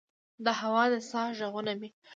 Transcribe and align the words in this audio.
د 0.45 0.47
هوا 0.59 0.83
د 0.91 0.95
سا 1.09 1.21
ه 1.27 1.31
ږغونه 1.37 1.73
مې 1.79 1.89